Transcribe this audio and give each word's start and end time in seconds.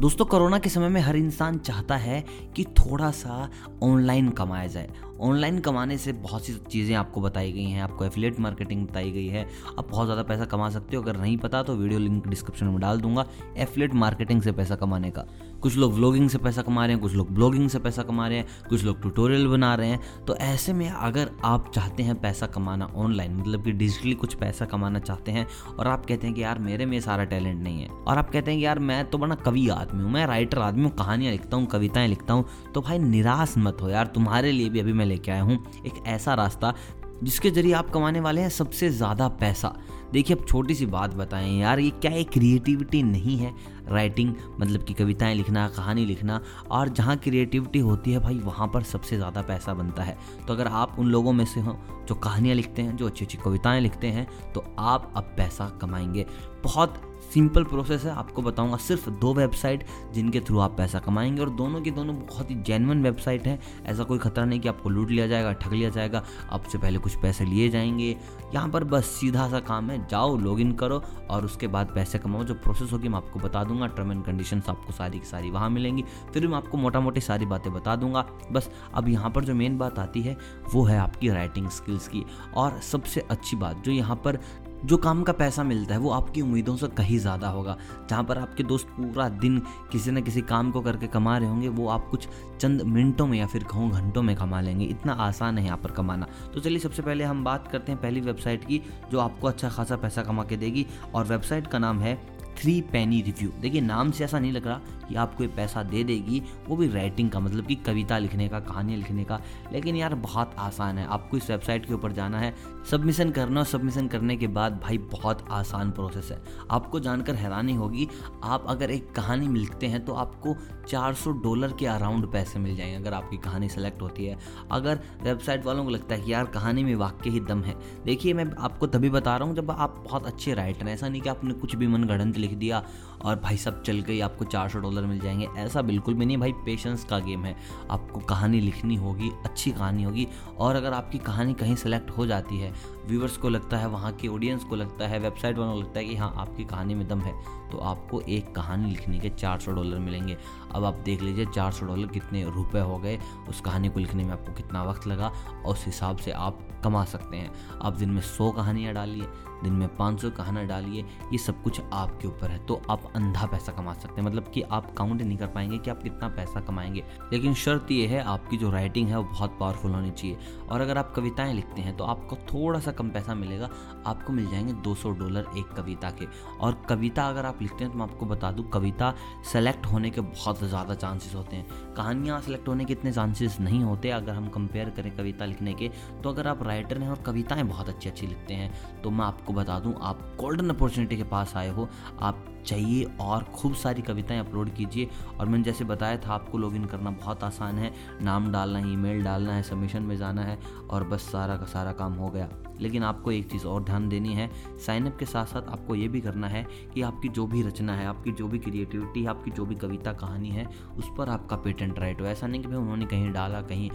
दोस्तों, 0.00 0.24
कोरोना 0.24 0.58
के 0.58 0.68
समय 0.70 0.88
में 0.88 1.00
हर 1.00 1.16
इंसान 1.16 1.58
चाहता 1.58 1.96
है 1.96 2.24
कि 2.56 2.64
थोड़ा 2.64 3.10
सा 3.10 3.50
ऑनलाइन 3.82 4.30
कमाया 4.30 4.66
जाए। 4.66 4.90
ऑनलाइन 5.20 5.58
कमाने 5.58 5.96
से 5.98 6.12
बहुत 6.12 6.44
सी 6.44 6.52
चीज़ें 6.70 6.94
आपको 6.96 7.20
बताई 7.20 7.52
गई 7.52 7.64
हैं, 7.64 7.82
आपको 7.82 8.04
एफिलेट 8.04 8.38
मार्केटिंग 8.40 8.86
बताई 8.86 9.10
गई 9.10 9.26
है, 9.26 9.46
आप 9.78 9.88
बहुत 9.90 10.06
ज़्यादा 10.06 10.22
पैसा 10.22 10.44
कमा 10.46 10.68
सकते 10.70 10.96
हो। 10.96 11.02
अगर 11.02 11.16
नहीं 11.16 11.36
पता 11.38 11.62
तो 11.62 11.74
वीडियो 11.74 11.98
लिंक 12.00 12.26
डिस्क्रिप्शन 12.28 12.66
में 12.66 12.78
डाल 12.80 13.00
दूँगा 13.00 13.26
एफिलेट 13.58 13.94
मार्केटिंग 13.94 14.42
से 14.42 14.52
पैसा 14.52 14.76
कमाने 14.76 15.10
का। 15.10 15.26
कुछ 15.62 15.76
लोग 15.76 15.94
व्लॉगिंग 15.94 16.28
से 16.30 16.38
पैसा 16.38 16.62
कमा 16.62 16.84
रहे 16.86 16.94
हैं, 16.94 17.02
कुछ 17.02 17.14
लोग 17.14 17.30
ब्लॉगिंग 17.34 17.68
से 17.70 17.78
पैसा 17.78 18.02
कमा 18.02 18.26
रहे 18.28 18.38
हैं, 18.38 18.46
कुछ 18.68 18.84
लोग 18.84 19.00
ट्यूटोरियल 19.00 19.46
बना 19.48 19.74
रहे 19.74 19.88
हैं। 19.88 20.24
तो 20.26 20.36
ऐसे 20.36 20.72
में 20.72 20.88
अगर 20.88 21.30
आप 21.44 21.70
चाहते 21.74 22.02
हैं 22.02 22.14
पैसा 22.20 22.46
कमाना 22.48 22.86
ऑनलाइन 22.96 23.36
मतलब 23.36 23.64
कि 23.64 23.72
डिजिटली 23.72 24.14
कुछ 24.14 24.34
पैसा 24.34 24.64
कमाना 24.66 24.98
चाहते 25.00 25.32
हैं 25.32 25.46
और 25.70 25.88
आप 25.88 26.06
कहते 26.06 26.26
हैं 26.26 26.34
कि 26.36 26.42
यार 26.42 26.58
मेरे 26.60 26.86
में 26.86 26.98
सारा 27.00 27.24
टैलेंट 27.24 27.62
नहीं 27.62 27.82
है 27.82 27.88
और 27.88 28.18
आप 28.18 28.30
कहते 28.30 28.50
हैं 28.50 28.60
कि 28.60 28.64
यार 28.66 28.78
मैं 28.80 29.04
तो 29.10 29.18
बड़ा 29.18 29.34
कवि 29.36 29.68
आदमी 29.70 30.02
हूँ, 30.02 30.10
मैं 30.12 30.26
राइटर 30.26 30.58
आदमी 30.60 30.84
हूँ, 30.84 30.92
कहानियाँ 30.92 31.32
लिखता 31.32 31.56
हूँ, 31.56 31.66
कविताएँ 31.66 32.08
लिखता 32.08 32.34
हूँ 32.34 32.44
तो 32.74 32.80
भाई 32.80 32.98
निराश 32.98 33.54
मत 33.58 33.82
हो 33.82 33.88
यार, 33.88 34.06
तुम्हारे 34.06 34.52
लिए 34.52 34.68
भी 34.68 34.80
अभी 34.80 34.92
मैं 34.92 35.06
लेके 35.10 35.30
आया 35.30 35.42
हूँ, 35.42 35.64
एक 35.86 36.02
ऐसा 36.06 36.34
रास्ता 36.34 36.74
जिसके 37.22 37.50
ज़रिए 37.50 37.72
आप 37.72 37.90
कमाने 37.90 38.20
वाले 38.20 38.40
हैं 38.40 38.48
सबसे 38.48 38.88
ज़्यादा 38.90 39.26
पैसा। 39.30 39.74
देखिए, 40.12 40.36
अब 40.36 40.44
छोटी 40.46 40.74
सी 40.74 40.86
बात 40.86 41.14
बताएँ 41.14 41.58
यार, 41.60 41.78
ये 41.78 41.90
क्या 41.92 42.10
एक 42.12 42.30
क्रिएटिविटी 42.30 43.02
नहीं 43.02 43.36
है? 43.38 43.52
राइटिंग 43.88 44.32
मतलब 44.60 44.84
कि 44.84 44.94
कविताएँ 44.94 45.34
लिखना, 45.34 45.66
कहानी 45.68 46.04
लिखना, 46.06 46.40
और 46.70 46.88
जहाँ 46.88 47.16
क्रिएटिविटी 47.16 47.78
होती 47.78 48.12
है 48.12 48.18
भाई, 48.18 48.38
वहाँ 48.38 48.68
पर 48.68 48.82
सबसे 48.82 49.16
ज़्यादा 49.16 49.42
पैसा 49.42 49.74
बनता 49.74 50.02
है। 50.02 50.16
तो 50.48 50.54
अगर 50.54 50.66
आप 50.66 50.96
उन 50.98 51.06
लोगों 51.06 51.32
में 51.32 51.44
से 51.44 51.60
हो 51.60 51.76
जो 52.08 52.14
कहानियाँ 52.14 52.56
लिखते 52.56 52.82
हैं, 52.82 52.96
जो 52.96 53.06
अच्छी 53.06 53.24
अच्छी 53.24 53.38
कविताएँ 53.38 53.80
लिखते 53.80 54.06
हैं 54.06 54.26
तो 54.54 54.64
आप 54.78 55.12
अब 55.16 55.34
पैसा 55.36 55.68
कमाएँगे। 55.80 56.26
बहुत 56.64 57.00
सिंपल 57.34 57.64
प्रोसेस 57.64 58.04
है, 58.04 58.10
आपको 58.10 58.42
बताऊँगा 58.42 58.76
सिर्फ़ 58.76 59.10
दो 59.10 59.32
वेबसाइट 59.34 59.84
जिनके 60.12 60.40
थ्रू 60.40 60.58
आप 60.58 60.76
पैसा 60.76 60.98
कमाएँगे 60.98 61.42
और 61.42 61.50
दोनों 61.50 61.80
की 61.80 61.90
दोनों 61.90 62.14
बहुत 62.16 62.50
ही 62.50 62.54
जेनवन 62.54 63.02
वेबसाइट 63.02 63.46
हैं। 63.46 63.58
ऐसा 63.86 64.04
कोई 64.04 64.18
खतरा 64.18 64.44
नहीं 64.44 64.60
कि 64.60 64.68
आपको 64.68 64.88
लूट 64.88 65.10
लिया 65.10 65.26
जाएगा, 65.26 65.52
ठग 65.52 65.72
लिया 65.72 65.90
जाएगा, 65.90 66.22
आपसे 66.50 66.78
पहले 66.78 66.98
कुछ 66.98 67.14
पैसे 67.14 67.44
लिए 67.44 67.68
जाएँगे। 67.68 68.16
यहाँ 68.54 68.68
पर 68.68 68.84
बस 68.84 69.04
सीधा 69.04 69.48
सा 69.48 69.60
काम 69.60 69.90
है, 69.90 70.06
जाओ 70.08 70.36
लॉगिन 70.36 70.72
करो 70.72 71.02
और 71.30 71.44
उसके 71.44 71.66
बाद 71.66 71.92
पैसे 71.94 72.18
कमाओ। 72.18 72.44
जो 72.44 72.54
प्रोसेस 72.54 72.92
होगी 72.92 73.08
मैं 73.08 73.16
आपको 73.16 73.40
बता 73.40 73.64
दूँगा 73.64 73.86
टर्म 73.86 74.12
एंड 74.12 74.24
कंडीशन 74.24 74.62
आपको 74.68 74.92
सारी 74.92 75.18
की 75.18 75.26
सारी 75.26 75.50
वहाँ 75.50 75.70
मिलेंगी। 75.70 76.04
फिर 76.34 76.46
मैं 76.48 76.56
आपको 76.56 76.78
मोटा 76.78 77.00
मोटी 77.00 77.20
सारी 77.20 77.46
बातें 77.46 77.72
बता 77.72 77.96
दूँगा। 77.96 78.26
बस 78.52 78.70
अब 78.94 79.08
यहाँ 79.08 79.30
पर 79.30 79.44
जो 79.44 79.54
मेन 79.54 79.78
बात 79.78 79.98
आती 79.98 80.22
है, 80.22 80.36
वो 80.74 80.84
है 80.84 80.98
आपकी 80.98 81.28
राइटिंग 81.28 81.68
स्किल्स 81.68 82.08
की। 82.08 82.24
और 82.56 82.80
सबसे 82.80 83.20
अच्छी 83.20 83.56
बात, 83.56 83.82
जो 83.84 83.92
यहाँ 83.92 84.16
पर 84.16 84.38
जो 84.84 84.96
काम 84.96 85.22
का 85.22 85.32
पैसा 85.32 85.62
मिलता 85.62 85.94
है, 85.94 86.00
वो 86.00 86.10
आपकी 86.10 86.40
उम्मीदों 86.40 86.76
से 86.76 86.88
कहीं 86.88 87.18
ज़्यादा 87.18 87.48
होगा। 87.48 87.76
जहाँ 88.10 88.24
पर 88.24 88.38
आपके 88.38 88.62
दोस्त 88.62 88.86
पूरा 88.86 89.28
दिन 89.28 89.58
किसी 89.92 90.10
न 90.10 90.20
किसी 90.20 90.40
काम 90.42 90.70
को 90.70 90.80
करके 90.80 91.06
कमा 91.06 91.36
रहे 91.38 91.48
होंगे, 91.48 91.68
वो 91.68 91.88
आप 91.88 92.08
कुछ 92.10 92.28
चंद 92.60 92.82
मिनटों 92.82 93.26
में 93.26 93.38
या 93.38 93.46
फिर 93.46 93.64
कहूँ 93.64 93.90
घंटों 93.90 94.22
में 94.22 94.34
कमा 94.36 94.60
लेंगे। 94.60 94.84
इतना 94.84 95.12
आसान 95.12 95.58
है 95.58 95.64
यहाँ 95.64 95.78
पर 95.78 95.90
कमाना। 95.90 96.26
तो 96.54 96.60
चलिए, 96.60 96.78
सबसे 96.78 97.02
पहले 97.02 97.24
हम 97.24 97.44
बात 97.44 97.68
करते 97.68 97.92
हैं 97.92 98.00
पहली 98.00 98.20
वेबसाइट 98.20 98.64
की, 98.64 98.82
जो 99.10 99.18
आपको 99.18 99.48
अच्छा 99.48 99.68
खासा 99.68 99.96
पैसा 99.96 100.22
कमा 100.22 100.44
के 100.44 100.56
देगी, 100.56 100.86
और 101.14 101.24
वेबसाइट 101.24 101.66
का 101.66 101.78
नाम 101.78 102.00
है 102.00 102.14
थ्री 102.56 102.80
पैनी 102.82 103.20
रिव्यू। 103.22 103.50
देखिए, 103.60 103.80
नाम 103.80 104.10
से 104.10 104.24
ऐसा 104.24 104.38
नहीं 104.38 104.52
लग 104.52 104.66
रहा 104.66 104.80
कि 105.10 105.16
आपको 105.16 105.44
ये 105.44 105.48
पैसा 105.48 105.82
दे 105.82 106.04
देगी, 106.04 106.42
वो 106.68 106.76
भी 106.76 106.88
राइटिंग 106.88 107.30
का 107.30 107.40
मतलब 107.40 107.66
कि 107.66 107.74
कविता 107.74 108.18
लिखने 108.18 108.48
का, 108.48 108.60
कहानियाँ 108.60 108.98
लिखने 108.98 109.24
का। 109.24 109.40
लेकिन 109.72 109.96
यार, 109.96 110.14
बहुत 110.14 110.54
आसान 110.58 110.98
है। 110.98 111.06
आपको 111.06 111.36
इस 111.36 111.50
वेबसाइट 111.50 111.86
के 111.86 111.94
ऊपर 111.94 112.12
जाना 112.12 112.38
है। 112.38 112.54
सबमिशन 112.90 113.30
करना 113.30 113.60
और 113.60 113.66
सबमिशन 113.66 114.08
करने 114.08 114.36
के 114.36 114.46
बाद 114.46 114.80
भाई, 114.84 114.98
बहुत 114.98 115.48
आसान 115.50 115.90
प्रोसेस 115.90 116.30
है। 116.30 116.42
आपको 116.70 117.00
जानकर 117.00 117.34
हैरानी 117.34 117.74
होगी, 117.74 118.08
आप 118.44 118.64
अगर 118.68 118.90
एक 118.90 119.12
कहानी 119.12 119.48
लिखते 119.48 119.86
हैं 119.86 120.04
तो 120.04 120.12
आपको 120.12 120.56
400 120.88 121.30
डॉलर 121.30 121.72
के 121.72 121.86
अराउंड 121.86 122.32
पैसे 122.32 122.58
मिल 122.58 122.76
जाएँगे 122.76 122.96
अगर 122.96 123.14
आपकी 123.14 123.36
कहानी 123.36 123.68
सेलेक्ट 123.68 124.02
होती 124.02 124.26
है। 124.26 124.38
अगर 124.70 125.00
वेबसाइट 125.22 125.66
वालों 125.66 125.84
को 125.84 125.90
लगता 125.90 126.14
है 126.14 126.20
कि 126.20 126.32
यार, 126.32 126.44
कहानी 126.44 126.84
में 126.84 126.94
वाक्य 126.94 127.30
ही 127.30 127.40
दम 127.40 127.62
है। 127.62 127.76
देखिए, 128.04 128.34
मैं 128.34 128.50
आपको 128.58 128.86
तभी 128.86 129.10
बता 129.10 129.36
रहा 129.36 129.48
हूँ 129.48 129.56
जब 129.56 129.70
आप 129.70 130.04
बहुत 130.10 130.26
अच्छे 130.26 130.54
राइटर 130.54 130.86
हैं। 130.86 130.94
ऐसा 130.94 131.08
नहीं 131.08 131.22
कि 131.22 131.28
आपने 131.28 131.54
कुछ 131.54 131.76
भी 131.76 131.86
मन 131.86 132.04
गढ़ंत 132.04 132.38
लिख 132.38 132.54
दिया 132.54 132.84
और 133.24 133.36
भाई 133.36 133.56
सब 133.56 133.82
चल 133.82 134.00
गई, 134.00 134.20
आपको 134.20 134.44
चार 134.44 134.68
सौ 134.68 134.78
डॉलर 134.78 135.02
मिल 135.02 135.20
जाएँगे। 135.20 135.48
ऐसा 135.56 135.82
बिल्कुल 135.82 136.14
भी 136.14 136.26
नहीं, 136.26 136.36
भाई 136.36 136.52
पेशेंस 136.52 137.04
का 137.04 137.18
गेम 137.18 137.44
है। 137.44 137.56
आपको 137.90 138.20
कहानी 138.20 138.60
लिखनी 138.60 138.96
होगी, 138.96 139.30
अच्छी 139.44 139.70
कहानी 139.70 140.02
होगी, 140.02 140.26
और 140.58 140.76
अगर 140.76 140.92
आपकी 140.92 141.18
कहानी 141.18 141.54
कहीं 141.54 141.76
सेलेक्ट 141.76 142.10
हो 142.10 142.26
जाती 142.26 142.58
है 142.58 142.72
व्यूवर्स 143.06 143.36
को 143.36 143.48
लगता 143.48 143.76
है, 143.76 143.88
वहाँ 143.88 144.12
के 144.12 144.28
ऑडियंस 144.28 144.64
को 144.64 144.76
लगता 144.76 145.06
है 145.08 145.18
वेबसाइट 145.18 145.58
वालों 145.58 145.74
को 145.74 145.80
लगता 145.80 145.98
है 145.98 146.04
कि 146.04 146.16
हाँ 146.16 146.32
आपकी 146.36 146.64
कहानी 146.64 146.94
में 146.94 147.08
दम 147.08 147.20
है 147.20 147.60
तो 147.70 147.78
आपको 147.78 148.20
एक 148.20 148.54
कहानी 148.54 148.90
लिखने 148.90 149.18
के 149.18 149.28
चार 149.28 149.60
सौ 149.60 149.72
डॉलर 149.72 149.98
मिलेंगे। 149.98 150.36
अब 150.74 150.84
आप 150.84 150.94
देख 150.94 151.22
लीजिए, 151.22 151.46
चार 151.46 151.72
सौ 151.72 151.86
डॉलर 151.86 152.06
कितने 152.06 152.44
रुपए 152.44 152.80
हो 152.80 152.98
गए, 152.98 153.18
उस 153.48 153.60
कहानी 153.60 153.88
को 153.88 154.00
लिखने 154.00 154.24
में 154.24 154.32
आपको 154.32 154.52
कितना 154.52 154.82
वक्त 154.82 155.06
लगा, 155.06 155.32
और 155.66 155.72
उस 155.72 155.86
हिसाब 155.86 156.16
से 156.16 156.30
आप 156.30 156.68
कमा 156.84 157.04
सकते 157.04 157.36
हैं। 157.36 157.52
आप 157.82 157.92
दिन 157.92 158.10
में 158.10 158.20
सौ 158.20 158.50
कहानियाँ 158.50 158.94
डालिए, 158.94 159.26
दिन 159.62 159.72
में 159.72 159.96
पाँच 159.96 160.20
सौ 160.22 160.30
कहानियाँ 160.30 160.66
डालिए, 160.66 161.02
ये 161.32 161.38
सब 161.38 161.62
कुछ 161.62 161.80
आपके 161.92 162.28
ऊपर 162.28 162.50
है। 162.50 162.58
तो 162.66 162.82
आप 162.90 163.09
अंधा 163.16 163.46
पैसा 163.46 163.72
कमा 163.72 163.92
सकते 163.94 164.20
हैं। 164.20 164.26
मतलब 164.28 164.50
कि 164.54 164.62
आप 164.62 164.90
काउंट 164.94 165.22
नहीं 165.22 165.36
कर 165.38 165.46
पाएँगे 165.46 165.78
कि 165.78 165.90
आप 165.90 166.02
कितना 166.02 166.28
पैसा 166.28 166.60
कमाएँगे। 166.60 167.04
लेकिन 167.32 167.54
शर्त 167.54 167.90
ये 167.90 168.06
है, 168.06 168.22
आपकी 168.22 168.56
जो 168.56 168.70
राइटिंग 168.70 169.08
है 169.08 169.16
वो 169.16 169.22
बहुत 169.24 169.56
पावरफुल 169.60 169.92
होनी 169.92 170.10
चाहिए। 170.10 170.38
और 170.70 170.80
अगर 170.80 170.98
आप 170.98 171.12
कविताएँ 171.16 171.54
लिखते 171.54 171.82
हैं 171.82 171.96
तो 171.96 172.04
आपको 172.04 172.36
थोड़ा 172.46 172.80
सा 172.80 172.92
कम 172.92 173.10
पैसा 173.10 173.34
मिलेगा। 173.34 173.68
आपको 174.06 174.32
मिल 174.32 174.50
जाएँगे 174.50 174.72
200 174.82 175.10
डॉलर 175.12 175.46
एक 175.58 175.74
कविता 175.76 176.10
के। 176.12 176.26
और 176.60 176.80
कविता 176.88 177.28
अगर 177.28 177.46
आप 177.46 177.62
लिखते 177.62 177.84
हैं 177.84 177.92
तो 177.92 177.98
मैं 177.98 178.04
आपको 178.04 178.26
बता 178.26 178.50
दूँ, 178.52 178.68
कविता 178.70 179.14
सेलेक्ट 179.52 179.86
होने 179.86 180.10
के 180.10 180.20
बहुत 180.20 180.62
ज़्यादा 180.62 180.94
चांसेस 180.96 181.34
होते 181.34 181.56
हैं। 181.56 181.94
कहानियाँ 181.94 182.40
सेलेक्ट 182.40 182.68
होने 182.68 182.84
के 182.84 182.92
इतने 182.92 183.12
चांसेस 183.12 183.58
नहीं 183.60 183.82
होते, 183.82 184.10
अगर 184.10 184.32
हम 184.32 184.48
कंपेयर 184.48 184.90
करें 184.90 185.10
कविता 185.16 185.44
लिखने 185.44 185.74
के। 185.74 185.90
तो 186.22 186.28
अगर 186.28 186.46
आप 186.48 186.62
राइटर 186.62 186.98
हैं 186.98 187.08
और 187.10 187.22
कविताएँ 187.26 187.62
बहुत 187.64 187.88
अच्छी 187.88 188.08
अच्छी 188.08 188.26
लिखते 188.26 188.54
हैं 188.54 189.02
तो 189.02 189.10
मैं 189.10 189.24
आपको 189.24 189.52
बता 189.52 189.78
दूँ, 189.80 189.94
आप 190.00 190.18
गोल्डन 190.40 190.70
अपॉर्चुनिटी 190.70 191.16
के 191.16 191.24
पास 191.24 191.56
आए 191.56 191.68
हो। 191.68 191.88
आप 192.20 192.44
चाहिए 192.66 193.06
और 193.20 193.42
खूब 193.44 193.74
सारी 193.74 194.02
कविताएँ 194.02 194.40
अपलोड 194.40 194.74
कीजिए। 194.74 195.08
और 195.40 195.46
मैंने 195.46 195.64
जैसे 195.64 195.84
बताया 195.84 196.16
था, 196.16 196.34
आपको 196.34 196.58
लॉगिन 196.58 196.84
करना 196.84 197.10
बहुत 197.10 197.44
आसान 197.44 197.78
है। 197.78 197.92
नाम 198.22 198.52
डालना 198.52 198.78
है 198.78 198.92
ईमेल 198.92 199.24
डालना 199.24 199.52
है 199.52 199.62
सबमिशन 199.62 200.02
में 200.02 200.16
जाना 200.16 200.42
है 200.42 200.58
और 200.90 201.04
बस 201.04 201.20
सारा 201.20 201.56
का 201.56 201.66
सारा 201.66 201.92
काम 201.92 202.12
हो 202.12 202.28
गया। 202.28 202.48
लेकिन 202.80 203.02
आपको 203.02 203.32
एक 203.32 203.50
चीज़ 203.50 203.64
और 203.64 203.84
ध्यान 203.84 204.08
देनी 204.08 204.34
है 204.34 204.50
साइनअप 204.86 205.16
के 205.18 205.26
साथ 205.26 205.46
साथ 205.46 205.62
आपको 205.62 205.94
ये 205.94 206.08
भी 206.08 206.20
करना 206.20 206.48
है 206.48 206.66
कि 206.94 207.02
आपकी 207.02 207.28
जो 207.28 207.46
भी 207.46 207.62
रचना 207.62 207.94
है, 207.94 208.06
आपकी 208.06 208.32
जो 208.32 208.48
भी 208.48 208.58
क्रिएटिविटी 208.58 209.22
है 209.22 209.28
आपकी 209.28 209.50
जो 209.50 209.66
भी 209.66 209.74
कविता 209.74 210.12
कहानी 210.12 210.48
है, 210.48 210.66
उस 210.98 211.10
पर 211.18 211.28
आपका 211.28 211.56
पेटेंट 211.56 211.98
राइट 211.98 212.20
हो। 212.20 212.26
ऐसा 212.26 212.46
नहीं 212.46 212.62
कि 212.62 212.68
भाई 212.68 212.76
उन्होंने 212.76 213.06
कहीं 213.06 213.32
डाला, 213.32 213.62
कहीं 213.62 213.90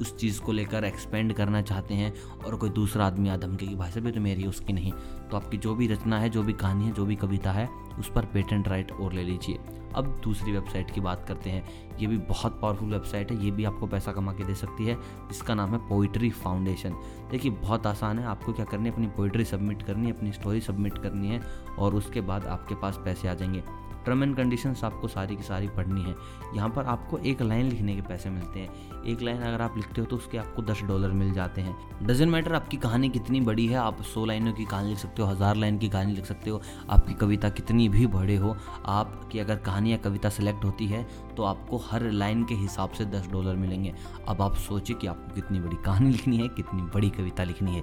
उस 0.00 0.16
चीज़ 0.16 0.40
को 0.40 0.52
लेकर 0.52 0.84
एक्सपेंड 0.84 1.32
करना 1.32 1.62
चाहते 1.62 1.94
हैं 1.94 2.14
और 2.46 2.56
कोई 2.56 2.70
दूसरा 2.70 3.06
आदमी 3.06 3.28
आ 3.28 3.36
धमके 3.36 3.66
की 3.66 3.74
भाषा 3.74 4.00
भी 4.00 4.12
तो 4.12 4.20
मेरी 4.20 4.44
उसकी 4.44 4.72
नहीं। 4.72 4.92
तो 5.30 5.36
आपकी 5.36 5.56
जो 5.56 5.74
भी 5.74 5.86
रचना 5.86 6.18
है, 6.18 6.30
जो 6.30 6.42
भी 6.42 6.52
कहानी 6.52 6.84
है, 6.84 6.92
जो 6.92 7.04
भी 7.04 7.16
कविता 7.16 7.52
है, 7.52 7.68
उस 7.98 8.12
पर 8.14 8.24
पेटेंट 8.24 8.68
राइट 8.68 8.92
और 8.92 9.12
ले 9.12 9.22
लीजिए। 9.22 9.58
अब 9.94 10.20
दूसरी 10.24 10.52
वेबसाइट 10.52 10.90
की 10.90 11.00
बात 11.00 11.24
करते 11.28 11.50
हैं। 11.50 11.90
ये 11.98 12.06
भी 12.06 12.18
बहुत 12.18 12.60
पावरफुल 12.60 12.92
वेबसाइट 12.92 13.32
है, 13.32 13.44
ये 13.44 13.50
भी 13.50 13.64
आपको 13.64 13.86
पैसा 13.86 14.12
कमा 14.12 14.32
के 14.32 14.44
दे 14.44 14.54
सकती 14.54 14.86
है। 14.86 14.98
इसका 15.30 15.54
नाम 15.54 15.70
है 15.70 15.88
पोइट्री 15.88 16.30
फाउंडेशन 16.30 16.90
देखिए, 17.30 17.50
बहुत 17.50 17.86
आसान 17.86 18.18
है, 18.18 18.26
आपको 18.26 18.52
क्या 18.52 18.64
करनी 18.64 18.88
है? 18.88 18.92
अपनी 18.92 19.06
पोइट्री 19.06 19.44
सबमिट 19.44 19.82
करनी 19.82 20.06
है, 20.06 20.16
अपनी 20.16 20.32
स्टोरी 20.32 20.60
सबमिट 20.60 20.98
करनी 20.98 21.28
है 21.28 21.40
और 21.78 21.94
उसके 21.94 22.20
बाद 22.20 22.44
आपके 22.44 22.74
पास 22.74 23.00
पैसे 23.04 23.28
आ 23.28 23.34
जाएँगे। 23.34 23.89
टर्म 24.06 24.22
एंड 24.22 24.36
कंडीशंस 24.36 24.84
आपको 24.84 25.08
सारी 25.08 25.36
की 25.36 25.42
सारी 25.42 25.68
पढ़नी 25.68 26.02
है। 26.02 26.14
यहाँ 26.54 26.68
पर 26.68 26.84
आपको 26.84 27.18
एक 27.20 27.42
लाइन 27.42 27.68
लिखने 27.68 27.94
के 27.96 28.02
पैसे 28.02 28.30
मिलते 28.30 28.60
हैं। 28.60 29.02
एक 29.04 29.22
लाइन 29.22 29.42
अगर 29.42 29.62
आप 29.62 29.76
लिखते 29.76 30.00
हो 30.00 30.06
तो 30.06 30.16
उसके 30.16 30.38
आपको 30.38 30.62
दस 30.62 30.82
डॉलर 30.84 31.10
मिल 31.10 31.32
जाते 31.32 31.60
हैं। 31.60 31.76
डजेंट 32.02 32.30
मैटर 32.32 32.54
आपकी 32.54 32.76
कहानी 32.76 33.08
कितनी 33.10 33.40
बड़ी 33.40 33.66
है, 33.66 33.76
आप 33.76 34.02
सौ 34.04 34.24
लाइनों 34.24 34.52
की 34.52 34.64
कहानी 34.64 34.88
लिख 34.88 34.98
सकते 34.98 35.22
हो, 35.22 35.28
हज़ार 35.28 35.56
लाइन 35.56 35.78
की 35.78 35.88
कहानी 35.88 36.14
लिख 36.14 36.24
सकते 36.24 36.50
हो, 36.50 36.60
आपकी 36.90 37.14
कविता 37.14 37.48
कितनी 37.50 37.88
भी 37.88 38.06
बड़े 38.08 38.36
हो 38.36 38.56
आपकी 38.86 39.38
अगर 39.38 39.56
कहानी 39.58 39.92
या 39.92 39.96
कविता 39.98 40.28
सेलेक्ट 40.30 40.64
होती 40.64 40.86
है 40.86 41.06
तो 41.36 41.42
आपको 41.44 41.76
हर 41.82 42.10
लाइन 42.12 42.44
के 42.44 42.54
हिसाब 42.56 42.90
से 42.90 43.04
दस 43.06 43.28
डॉलर 43.30 43.56
मिलेंगे। 43.56 43.94
अब 44.28 44.42
आप 44.42 44.54
सोचिए 44.58 44.96
कि 44.96 45.06
आपको 45.06 45.34
कितनी 45.34 45.60
बड़ी 45.60 45.76
कहानी 45.76 46.10
लिखनी 46.10 46.36
है, 46.36 46.48
कितनी 46.48 46.82
बड़ी 46.84 47.10
कविता 47.10 47.44
लिखनी 47.44 47.74
है। 47.74 47.82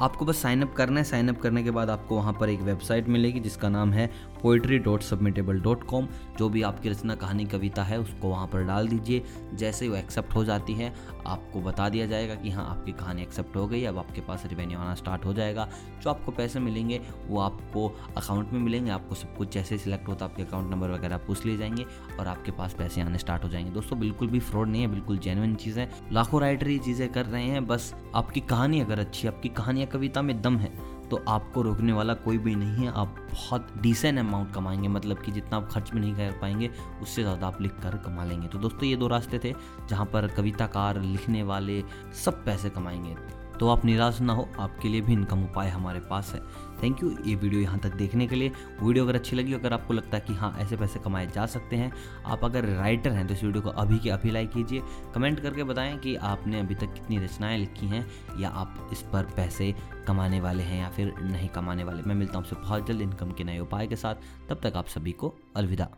आपको 0.00 0.24
बस 0.24 0.42
साइनअप 0.42 0.72
करना 0.72 1.00
है। 1.00 1.04
साइनअप 1.04 1.40
करने 1.40 1.62
के 1.62 1.70
बाद 1.70 1.90
आपको 1.90 2.16
वहाँ 2.16 2.32
पर 2.32 2.48
एक 2.48 2.60
वेबसाइट 2.62 3.08
मिलेगी, 3.08 3.40
जिसका 3.40 3.68
नाम 3.68 3.92
है 3.92 4.10
poetry 4.42 4.78
dot 4.78 5.02
submittable 5.02 5.60
dot 5.60 5.84
com 5.84 6.08
जो 6.38 6.48
भी 6.48 6.62
आपकी 6.62 6.88
रचना, 6.88 7.14
कहानी, 7.14 7.44
कविता 7.44 7.82
है, 7.82 8.00
उसको 8.00 8.28
वहाँ 8.28 8.46
पर 8.46 8.62
डाल 8.62 8.88
दीजिए। 8.88 9.22
जैसे 9.54 9.88
वो 9.88 9.96
एक्सेप्ट 9.96 10.34
हो 10.34 10.44
जाती 10.44 10.72
है, 10.72 10.94
आपको 11.26 11.60
बता 11.60 11.88
दिया 11.88 12.06
जाएगा 12.06 12.34
कि 12.34 12.50
हाँ 12.50 12.66
आपकी 12.70 12.92
कहानी 12.92 13.22
एक्सेप्ट 13.22 13.56
हो 13.56 13.66
गई, 13.66 13.84
अब 13.84 13.98
आपके 13.98 14.20
पास 14.20 14.46
रिवेन्यू 14.46 14.78
आना 14.78 14.94
स्टार्ट 14.94 15.24
हो 15.24 15.32
जाएगा। 15.32 15.68
जो 16.02 16.10
आपको 16.10 16.32
पैसे 16.32 16.60
मिलेंगे, 16.60 17.00
वो 17.26 17.40
आपको 17.40 17.88
अकाउंट 18.16 18.52
में 18.52 18.60
मिलेंगे, 18.60 18.90
आपको 18.90 19.14
सब 19.14 19.36
कुछ 19.36 19.52
जैसे 19.54 19.78
सिलेक्ट 19.78 20.08
होता 20.08 20.24
है, 20.24 20.30
आपके 20.30 20.42
अकाउंट 20.42 20.70
नंबर 20.70 20.90
वगैरह 20.90 21.16
पूछ 21.16 21.46
लिए 21.46 21.56
जाएँगे 21.56 21.86
और 22.20 22.26
आपके 22.26 22.52
पास 22.52 22.74
पैसे 22.74 23.00
आने 23.00 23.18
स्टार्ट 23.18 23.44
हो 23.44 23.48
जाएँगे। 23.48 23.70
दोस्तों, 23.70 23.98
बिल्कुल 23.98 24.28
भी 24.28 24.40
फ्रॉड 24.40 24.68
नहीं 24.68 24.82
है, 24.82 24.88
बिल्कुल 24.88 25.18
जेनुअन 25.18 25.54
चीज़ 25.54 25.80
है। 25.80 25.90
लाखों 26.12 26.40
राइटर 26.40 26.68
ये 26.68 26.78
चीज़ें 26.78 27.12
कर 27.12 27.26
रहे 27.26 27.44
हैं, 27.44 27.66
बस 27.66 27.94
आपकी 28.14 28.40
कहानी 28.40 28.80
अगर 28.80 28.98
अच्छी 28.98 29.28
आपकी 29.28 29.48
कहानी 29.48 29.80
या 29.80 29.86
कविता 29.86 30.22
में 30.22 30.42
दम 30.42 30.56
है 30.56 30.97
तो 31.10 31.22
आपको 31.28 31.62
रोकने 31.62 31.92
वाला 31.92 32.14
कोई 32.14 32.38
भी 32.38 32.54
नहीं 32.54 32.84
है। 32.84 32.92
आप 32.92 33.16
बहुत 33.30 33.72
डिसेंट 33.80 34.18
अमाउंट 34.18 34.52
कमाएँगे 34.54 34.88
मतलब 34.88 35.18
कि 35.18 35.32
जितना 35.32 35.56
आप 35.56 35.68
खर्च 35.72 35.90
भी 35.90 36.00
नहीं 36.00 36.14
कर 36.14 36.38
पाएँगे, 36.40 36.70
उससे 37.02 37.22
ज़्यादा 37.22 37.46
आप 37.46 37.60
लिख 37.62 37.72
कर 37.82 37.96
कमा 37.96 38.24
लेंगे। 38.24 38.48
तो 38.48 38.58
दोस्तों, 38.58 38.84
ये 38.84 38.96
दो 38.96 39.08
रास्ते 39.08 39.38
थे 39.38 39.54
जहाँ 39.88 40.06
पर 40.06 40.28
कविताकार 40.28 41.00
लिखने 41.00 41.42
वाले 41.42 41.82
सब 42.24 42.44
पैसे 42.44 42.70
कमाएँगे। 42.70 43.16
तो 43.60 43.68
आप 43.68 43.84
निराश 43.84 44.20
ना 44.20 44.32
हो, 44.32 44.48
आपके 44.58 44.88
लिए 44.88 45.00
भी 45.00 45.12
इनकम 45.12 45.42
उपाय 45.44 45.68
हमारे 45.68 46.00
पास 46.00 46.32
है। 46.34 46.40
थैंक 46.82 47.02
यू 47.02 47.10
ये 47.26 47.34
वीडियो 47.34 47.60
यहाँ 47.60 47.78
तक 47.78 47.94
देखने 47.94 48.26
के 48.26 48.36
लिए। 48.36 48.52
वीडियो 48.82 49.04
अगर 49.04 49.14
अच्छी 49.14 49.36
लगी, 49.36 49.52
अगर 49.54 49.72
आपको 49.72 49.94
लगता 49.94 50.16
है 50.16 50.24
कि 50.26 50.34
हाँ 50.34 50.54
ऐसे 50.58 50.76
पैसे 50.76 50.98
कमाए 50.98 51.26
जा 51.26 51.46
सकते 51.46 51.76
हैं, 51.76 51.92
आप 52.26 52.44
अगर 52.44 52.64
राइटर 52.64 53.10
हैं 53.10 53.26
तो 53.26 53.34
इस 53.34 53.44
वीडियो 53.44 53.62
को 53.62 53.70
अभी 53.70 53.98
के 53.98 54.10
अभी 54.10 54.30
लाइक 54.30 54.50
कीजिए। 54.50 54.82
कमेंट 55.14 55.40
करके 55.40 55.64
बताएँ 55.64 55.98
कि 55.98 56.14
आपने 56.16 56.60
अभी 56.60 56.74
तक 56.74 56.94
कितनी 56.94 57.18
रचनाएँ 57.18 57.58
लिखी 57.58 57.86
हैं, 57.86 58.06
या 58.40 58.48
आप 58.48 58.88
इस 58.92 59.02
पर 59.02 59.32
पैसे 59.36 59.74
कमाने 60.06 60.40
वाले 60.40 60.62
हैं 60.62 60.80
या 60.80 60.88
फिर 60.88 61.14
नहीं 61.20 61.48
कमाने 61.48 61.84
वाले। 61.84 62.02
मैं 62.02 62.14
मिलता 62.14 62.38
हूँ 62.38 62.44
आपसे 62.44 62.56
बहुत 62.56 62.86
जल्द 62.86 63.00
इनकम 63.00 63.32
के 63.32 63.44
नए 63.44 63.58
उपाय 63.58 63.86
के 63.86 63.96
साथ। 63.96 64.48
तब 64.48 64.60
तक 64.62 64.76
आप 64.76 64.86
सभी 64.86 65.12
को 65.12 65.34
अलविदा। 65.56 65.88